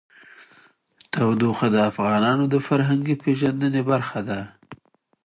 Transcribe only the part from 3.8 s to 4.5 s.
برخه ده.